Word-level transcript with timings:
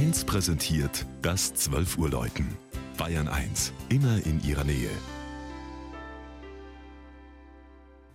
1 0.00 0.24
präsentiert 0.24 1.04
das 1.20 1.52
12 1.52 1.98
Uhr 1.98 2.08
Läuten. 2.08 2.56
Bayern 2.96 3.28
1, 3.28 3.74
immer 3.90 4.16
in 4.24 4.42
ihrer 4.42 4.64
Nähe. 4.64 4.88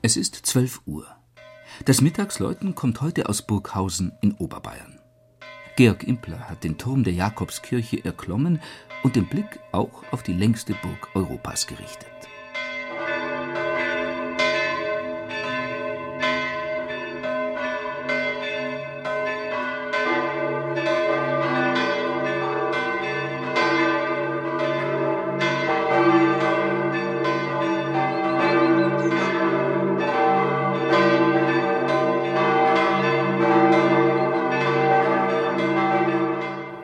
Es 0.02 0.18
ist 0.18 0.34
12 0.34 0.82
Uhr. 0.88 1.06
Das 1.86 2.02
Mittagsläuten 2.02 2.74
kommt 2.74 3.02
heute 3.02 3.30
aus 3.30 3.44
Burghausen 3.44 4.14
in 4.22 4.34
Oberbayern. 4.34 5.00
Georg 5.76 6.04
Impler 6.06 6.50
hat 6.50 6.64
den 6.64 6.80
Turm 6.80 7.04
der 7.04 7.14
Jakobskirche 7.14 8.04
erklommen 8.04 8.60
und 9.04 9.16
den 9.16 9.28
Blick 9.28 9.60
auch 9.72 10.12
auf 10.12 10.24
die 10.24 10.34
längste 10.34 10.74
Burg 10.82 11.10
Europas 11.14 11.68
gerichtet. 11.68 12.10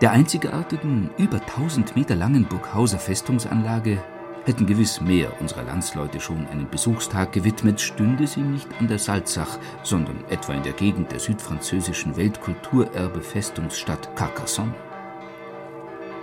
Der 0.02 0.12
einzigartigen, 0.12 1.10
über 1.20 1.40
1000 1.42 1.96
Meter 1.96 2.16
langen 2.16 2.46
Burghauser 2.46 2.98
Festungsanlage 2.98 4.04
hätten 4.46 4.66
gewiss 4.66 5.00
mehr 5.00 5.40
unserer 5.40 5.62
Landsleute 5.62 6.20
schon 6.20 6.48
einen 6.48 6.68
Besuchstag 6.68 7.34
gewidmet, 7.34 7.80
stünde 7.80 8.26
sie 8.26 8.40
nicht 8.40 8.68
an 8.80 8.88
der 8.88 8.98
Salzach, 8.98 9.60
sondern 9.84 10.26
etwa 10.28 10.54
in 10.54 10.64
der 10.64 10.74
Gegend 10.74 11.12
der 11.12 11.20
südfranzösischen 11.20 12.18
Weltkulturerbe-Festungsstadt 12.18 14.16
Carcassonne. 14.16 14.74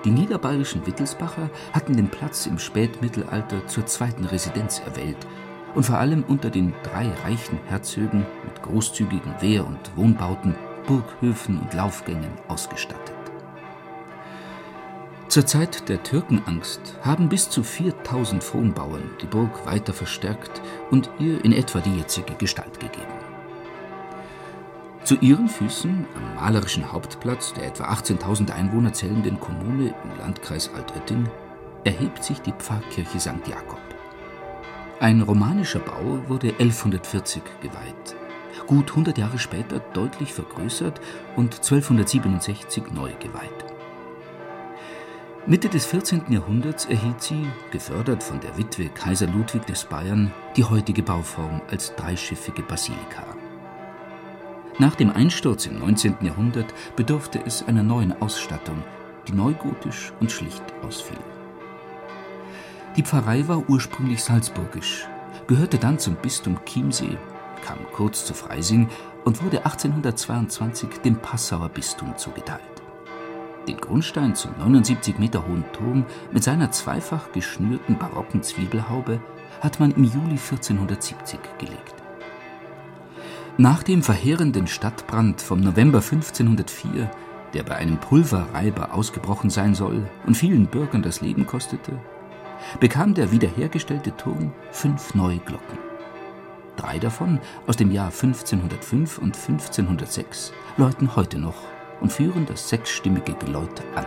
Die 0.05 0.11
niederbayerischen 0.11 0.85
Wittelsbacher 0.85 1.49
hatten 1.73 1.97
den 1.97 2.09
Platz 2.09 2.47
im 2.47 2.59
Spätmittelalter 2.59 3.65
zur 3.69 3.87
zweiten 3.87 4.25
Residenz 4.25 4.83
erwählt 4.85 5.25
und 5.77 5.85
vor 5.85 5.99
allem 5.99 6.25
unter 6.27 6.51
den 6.51 6.75
drei 6.83 7.09
reichen 7.25 7.61
Herzögen 7.69 8.27
mit 8.45 8.61
großzügigen 8.61 9.41
Wehr- 9.41 9.65
und 9.65 9.79
Wohnbauten, 9.95 10.57
Burghöfen 10.89 11.61
und 11.61 11.73
Laufgängen 11.75 12.33
ausgestattet. 12.49 13.18
Zur 15.29 15.45
Zeit 15.45 15.91
der 15.91 16.03
Türkenangst 16.03 16.81
haben 17.03 17.29
bis 17.29 17.51
zu 17.51 17.63
4000 17.63 18.43
Fronbauern 18.43 19.11
die 19.21 19.27
Burg 19.27 19.67
weiter 19.67 19.93
verstärkt 19.93 20.63
und 20.91 21.11
ihr 21.19 21.45
in 21.45 21.53
etwa 21.53 21.81
die 21.81 21.97
jetzige 21.99 22.33
Gestalt 22.33 22.81
gegeben. 22.81 23.13
Zu 25.05 25.17
ihren 25.17 25.51
Füßen, 25.51 26.07
am 26.15 26.35
malerischen 26.37 26.91
Hauptplatz 26.91 27.53
der 27.53 27.67
etwa 27.67 27.93
18.000 27.93 28.53
Einwohner 28.53 28.95
zählenden 28.95 29.39
Kommune 29.39 29.95
im 30.03 30.19
Landkreis 30.19 30.71
Altötting, 30.75 31.29
erhebt 31.85 32.25
sich 32.25 32.41
die 32.41 32.53
Pfarrkirche 32.53 33.21
St. 33.21 33.47
Jakob. 33.47 33.81
Ein 34.99 35.21
romanischer 35.21 35.81
Bau 35.81 36.23
wurde 36.27 36.49
1140 36.59 37.43
geweiht, 37.61 38.17
gut 38.67 38.89
100 38.91 39.19
Jahre 39.19 39.39
später 39.39 39.81
deutlich 39.93 40.33
vergrößert 40.33 41.03
und 41.37 41.55
1267 41.57 42.93
neu 42.93 43.13
geweiht. 43.21 43.78
Mitte 45.47 45.69
des 45.69 45.87
14. 45.87 46.31
Jahrhunderts 46.31 46.85
erhielt 46.85 47.23
sie, 47.23 47.47
gefördert 47.71 48.23
von 48.23 48.39
der 48.41 48.57
Witwe 48.59 48.91
Kaiser 48.91 49.27
Ludwig 49.27 49.65
des 49.67 49.85
Bayern, 49.85 50.33
die 50.57 50.65
heutige 50.65 51.03
Bauform 51.03 51.63
als 51.71 51.95
dreischiffige 51.97 52.63
Basilika. 52.63 53.25
Nach 54.79 54.95
dem 54.95 55.11
Einsturz 55.11 55.67
im 55.67 55.79
19. 55.79 56.17
Jahrhundert 56.21 56.75
bedurfte 56.97 57.41
es 57.47 57.67
einer 57.67 57.83
neuen 57.83 58.21
Ausstattung, 58.21 58.83
die 59.27 59.33
neugotisch 59.33 60.13
und 60.21 60.31
schlicht 60.31 60.63
ausfiel. 60.83 61.19
Die 62.97 63.03
Pfarrei 63.03 63.49
war 63.49 63.69
ursprünglich 63.69 64.23
salzburgisch, 64.23 65.09
gehörte 65.47 65.79
dann 65.79 65.99
zum 65.99 66.17
Bistum 66.17 66.59
Chiemsee, 66.67 67.17
kam 67.65 67.79
kurz 67.93 68.25
zu 68.25 68.35
Freising 68.35 68.89
und 69.25 69.43
wurde 69.43 69.65
1822 69.65 71.01
dem 71.05 71.17
Passauer 71.17 71.71
Bistum 71.71 72.17
zugeteilt. 72.17 72.78
Den 73.69 73.77
Grundstein 73.77 74.35
zum 74.35 74.53
79 74.59 75.19
Meter 75.19 75.47
hohen 75.47 75.63
Turm 75.75 76.07
mit 76.33 76.43
seiner 76.43 76.71
zweifach 76.71 77.33
geschnürten 77.33 77.99
barocken 77.99 78.43
Zwiebelhaube 78.43 79.21
hat 79.61 79.79
man 79.79 79.91
im 79.91 80.05
Juli 80.05 80.39
1470 80.39 81.39
gelegt. 81.59 81.95
Nach 83.59 83.83
dem 83.83 84.03
verheerenden 84.03 84.69
Stadtbrand 84.69 85.43
vom 85.43 85.61
November 85.61 85.99
1504, 85.99 87.11
der 87.53 87.63
bei 87.63 87.77
einem 87.77 87.99
Pulverreiber 87.99 88.95
ausgebrochen 88.95 89.51
sein 89.51 89.75
soll 89.75 90.09
und 90.27 90.37
vielen 90.37 90.67
Bürgern 90.67 91.03
das 91.03 91.21
Leben 91.21 91.45
kostete, 91.45 91.93
bekam 92.81 93.13
der 93.13 93.33
wiederhergestellte 93.33 94.17
Turm 94.17 94.53
fünf 94.71 95.15
neue 95.15 95.41
Glocken. 95.41 95.79
Drei 96.77 96.99
davon 96.99 97.39
aus 97.67 97.77
dem 97.77 97.91
Jahr 97.91 98.13
1505 98.13 99.19
und 99.19 99.37
1506 99.37 100.55
läuten 100.79 101.17
heute 101.17 101.39
noch 101.39 101.57
und 102.01 102.13
führen 102.13 102.47
das 102.47 102.69
sechsstimmige 102.69 103.35
Geläut 103.35 103.83
an. 103.95 104.07